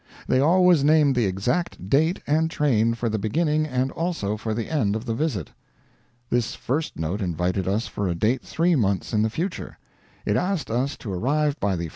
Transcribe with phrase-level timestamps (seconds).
[0.27, 4.67] They always named the exact date and train for the beginning and also for the
[4.67, 5.51] end of the visit.
[6.31, 9.77] This first note invited us for a date three months in the future.
[10.25, 11.89] It asked us to arrive by the 4.